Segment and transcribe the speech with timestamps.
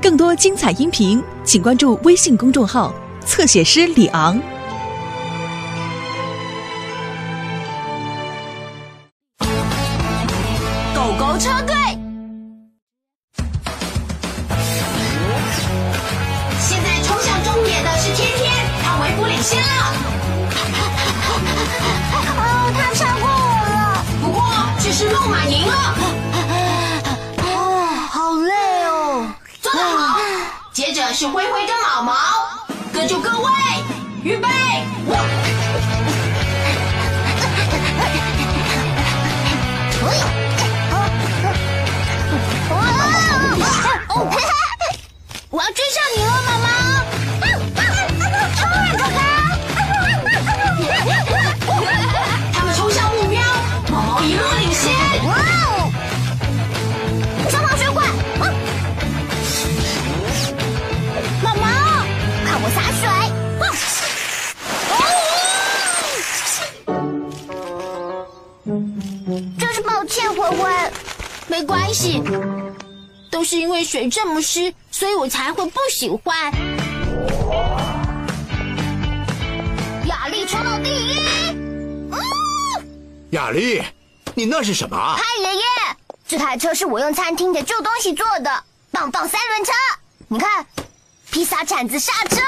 [0.00, 2.92] 更多精彩音频，请关注微信公众号
[3.24, 4.36] “侧写师李昂”。
[10.94, 11.76] 狗狗车队，
[16.58, 18.52] 现在冲向终点的是天天，
[18.82, 19.66] 他微服领先了。
[22.12, 22.14] 哦，
[22.74, 23.32] 他超过我
[23.70, 24.42] 了，不过
[24.80, 25.94] 这是路马赢了，
[31.12, 32.14] 是灰灰跟毛毛，
[32.90, 33.50] 各就各位，
[34.22, 34.48] 预备，
[35.04, 35.16] 我。
[71.48, 72.22] 没关系，
[73.30, 76.52] 都是因为水这么湿，所以我才会不喜欢。
[80.06, 81.18] 雅丽冲到第一！
[82.10, 82.18] 嗯
[83.30, 83.82] 雅丽，
[84.34, 85.16] 你那是什么啊？
[85.16, 85.62] 嗨，爷爷，
[86.26, 89.72] 这台车是我用餐厅的旧东西做的，棒棒三轮车。
[90.28, 90.66] 你看，
[91.30, 92.40] 披萨铲子刹车，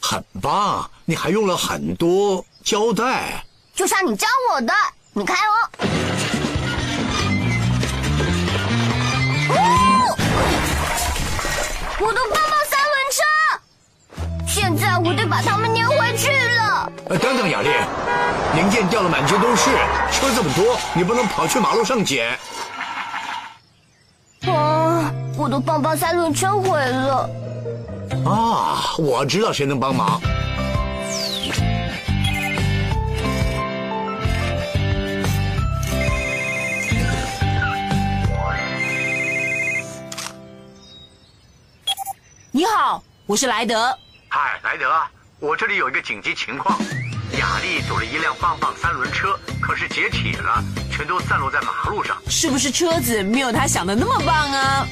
[0.00, 3.44] 很棒，你还用了很多胶带。
[3.74, 4.72] 就像你教我的。
[5.12, 5.68] 你看哦。
[5.78, 5.91] 哦
[15.04, 16.92] 我得把它们粘回去了。
[17.08, 17.68] 呃，等等，雅丽，
[18.54, 19.70] 零件掉了满街都是，
[20.12, 22.38] 车这么多，你不能跑去马路上捡。
[24.46, 27.28] 啊，我的棒棒三轮车毁了。
[28.24, 30.20] 啊，我知道谁能帮忙。
[42.52, 43.96] 你好，我是莱德。
[44.64, 44.86] 嗨，莱德，
[45.40, 46.78] 我这里有一个紧急情况，
[47.36, 52.16] 雅丽走了一辆棒棒三轮车，可是解体了，全都散落在马路上。
[52.28, 54.86] 是不是车子没有他想的那么棒啊？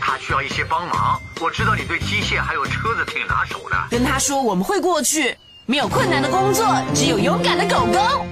[0.00, 1.20] 他需要一些帮忙。
[1.40, 3.76] 我知道你对机械还有车子挺拿手的。
[3.90, 8.26] 跟他说我们会过去，没有困难的工作，只有勇敢的狗狗。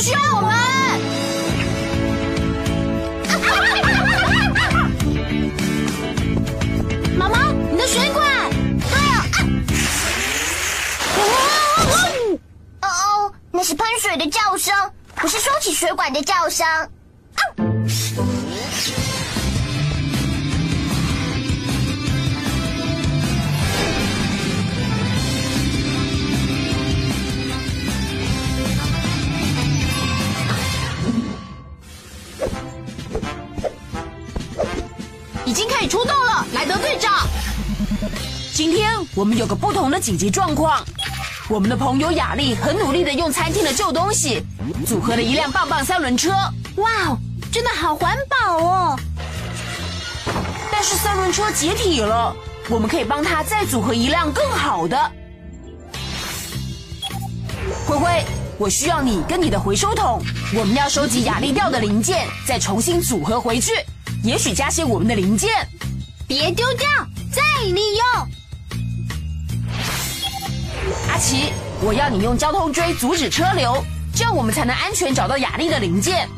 [0.00, 0.54] 需要我们。
[7.18, 7.36] 毛毛，
[7.72, 8.24] 你的水管。
[8.78, 9.26] 对啊。
[11.16, 11.18] 哦
[12.82, 14.74] 哦，那是喷水的叫声，
[15.16, 16.64] 不是收起水管的叫声。
[38.58, 40.84] 今天我们有个不同的紧急状况，
[41.48, 44.42] 我们的朋友雅丽很努力的用餐厅的旧东西
[44.84, 46.32] 组合了一辆棒棒三轮车，
[46.74, 47.18] 哇哦，
[47.52, 49.00] 真的好环保哦！
[50.72, 52.34] 但是三轮车解体了，
[52.68, 55.12] 我们可以帮他再组合一辆更好的。
[57.86, 58.24] 灰灰，
[58.58, 60.20] 我需要你跟你的回收桶，
[60.56, 63.70] 我们要收集雅丽掉的零件，再重新组合回去，
[64.24, 65.48] 也许加些我们的零件。
[66.26, 66.88] 别丢掉，
[67.32, 68.37] 再利用。
[71.10, 73.84] 阿奇，我要你用交通锥阻止车流，
[74.14, 76.28] 这样我们才能安全找到雅丽的零件。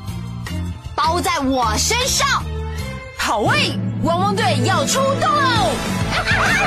[0.94, 2.42] 包在我身上。
[3.16, 5.70] 好喂，汪汪队要出动喽！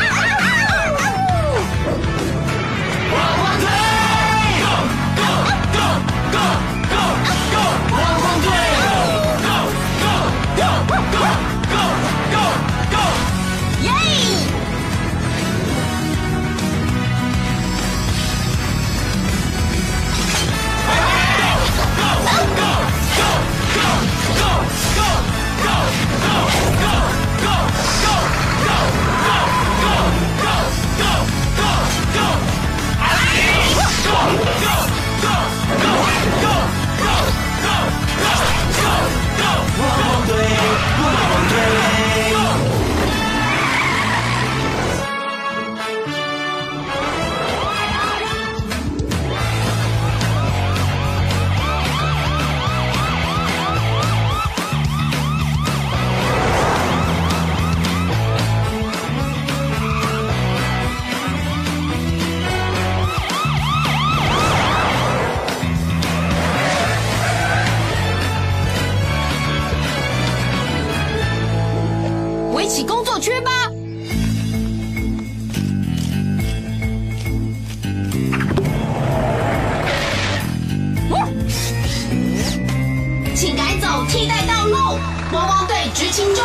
[85.32, 86.44] 魔王队执勤中。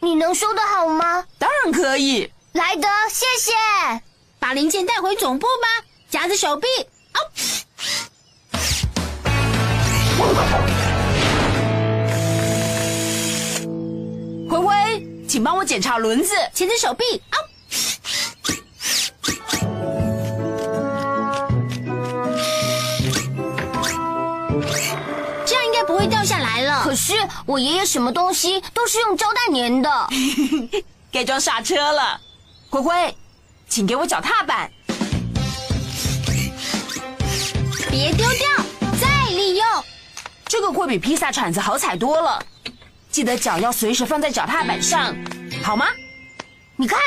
[0.00, 1.24] 你能修的好吗？
[1.38, 2.30] 当然可以。
[2.52, 3.52] 莱德，谢谢。
[4.38, 6.66] 把零件带回总部吧，夹着手臂。
[7.12, 7.18] 啊。
[14.48, 17.04] 灰灰，请帮我检查轮子、前置手臂。
[17.30, 17.38] 啊。
[26.94, 27.12] 可是
[27.44, 30.08] 我爷爷什么东西都是用胶带粘的。
[31.10, 32.20] 该装刹车了。
[32.70, 33.16] 灰灰，
[33.68, 34.70] 请给我脚踏板。
[37.90, 38.48] 别丢掉，
[39.00, 39.66] 再利用。
[40.46, 42.40] 这个会比披萨铲子好踩多了。
[43.10, 45.12] 记得脚要随时放在脚踏板上，
[45.64, 45.86] 好吗？
[46.76, 47.00] 你看，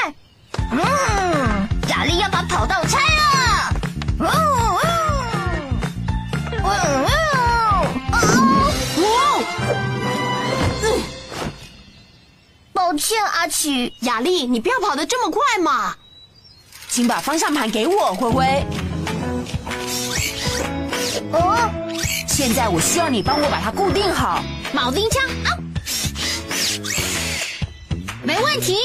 [0.70, 3.74] 嗯，雅丽要把跑道拆了。
[4.20, 4.82] 哦哦
[6.62, 7.17] 哦
[12.98, 13.94] 抱歉，阿奇。
[14.00, 15.96] 雅丽，你不要跑得这么快嘛！
[16.90, 18.66] 请把方向盘给我，灰灰。
[21.32, 21.70] 哦，
[22.28, 24.44] 现在我需要你帮我把它固定好。
[24.74, 25.54] 铆钉枪，啊，
[28.24, 28.78] 没问题。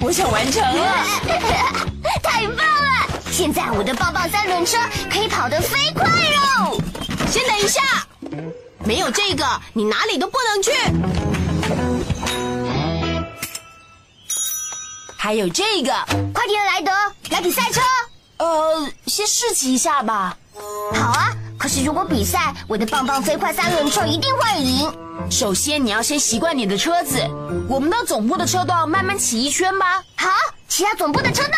[0.00, 1.06] 我想完成了。
[2.22, 3.06] 太棒了！
[3.32, 4.76] 现在我的抱抱三轮车
[5.10, 6.78] 可以跑得飞快喽。
[7.30, 7.80] 先等一下，
[8.84, 11.33] 没有这个，你哪里都不能去。
[15.24, 15.90] 还有这个，
[16.34, 16.92] 快点，莱德，
[17.30, 17.80] 来比赛车。
[18.36, 20.36] 呃，先试骑一下吧。
[20.92, 24.92] 好啊，可是如果比赛，我的棒棒飞快三轮车一定会赢。
[25.30, 27.18] 首先，你要先习惯你的车子。
[27.70, 30.04] 我们到总部的车道慢慢骑一圈吧。
[30.14, 30.28] 好，
[30.68, 31.56] 骑到总部的车道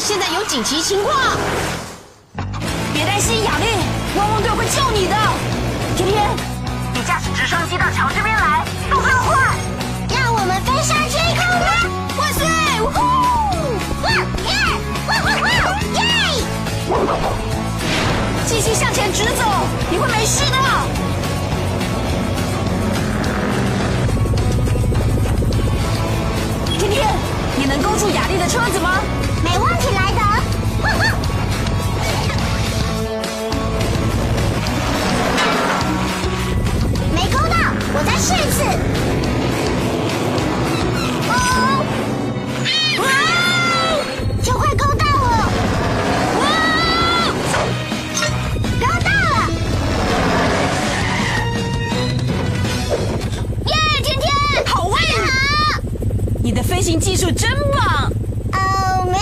[0.00, 1.16] 现在有紧急情况，
[2.92, 3.66] 别担心，雅丽，
[4.16, 5.16] 汪汪队会救你的。
[5.96, 6.36] 天天，
[6.92, 8.64] 你驾驶直升机到桥这边来，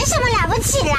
[0.03, 0.97] 没什么了不起啦。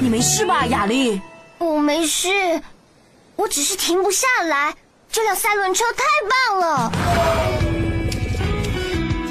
[0.00, 1.22] 你没事吧，雅丽？
[1.58, 2.28] 我没事，
[3.36, 4.74] 我只是停不下来。
[5.12, 6.92] 这辆三轮车太棒了。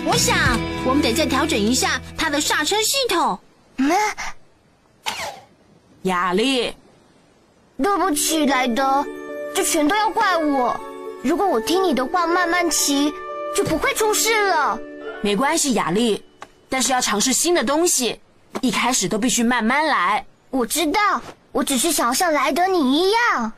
[0.06, 0.38] 我想
[0.86, 3.38] 我们得再调整一下它的刹车系统。
[3.76, 3.92] 嗯，
[6.04, 6.74] 雅丽，
[7.84, 9.06] 对不起，莱德，
[9.54, 10.80] 这全都要怪我。
[11.22, 13.14] 如果我听你的话，慢慢骑，
[13.54, 14.80] 就不会出事了。
[15.24, 16.24] 没关系，雅丽，
[16.68, 18.20] 但是要尝试新的东西，
[18.60, 20.26] 一开始都必须慢慢来。
[20.50, 23.52] 我知道，我只是想要像莱德你一样。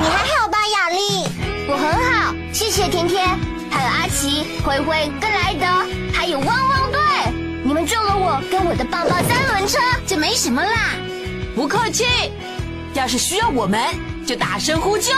[0.00, 1.26] 你还好吧，雅丽？
[1.68, 3.28] 我很好，谢谢甜甜，
[3.70, 5.66] 还有阿奇、灰灰跟莱德，
[6.14, 7.00] 还有汪汪队，
[7.62, 9.78] 你们救了我跟我的棒棒三轮车。
[10.06, 10.94] 就没什么啦。
[11.54, 12.06] 不客气，
[12.94, 13.80] 要是需要我们，
[14.26, 15.12] 就大声呼救。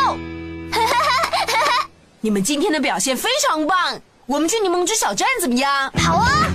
[2.20, 5.92] 你们今天的表现非常棒，我们去柠檬汁小站怎么样？
[5.98, 6.46] 好啊，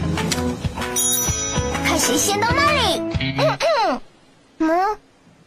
[1.85, 2.99] 看谁先到那里。
[3.19, 4.01] 嗯嗯
[4.59, 4.97] 嗯，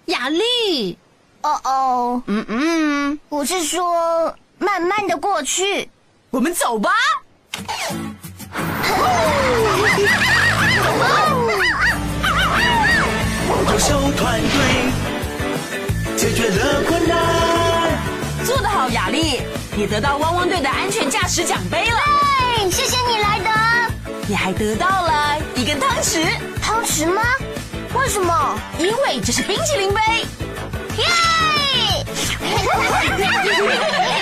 [0.06, 0.96] 雅丽，
[1.42, 5.90] 哦哦，嗯嗯，我是说，慢慢的过去。
[6.30, 6.90] 我们走吧。
[13.68, 14.48] 优秀团队
[16.16, 17.18] 解决了困难。
[18.44, 19.42] 做得好，雅丽，
[19.76, 22.00] 也得到汪汪队的安全驾驶奖杯了。
[22.58, 23.50] 耶谢谢你莱德
[24.28, 26.24] 你还得到了一根汤匙。
[26.60, 27.22] 汤匙吗？
[27.94, 28.58] 为什么？
[28.78, 30.00] 因为这是冰淇淋杯。
[30.98, 31.04] 耶！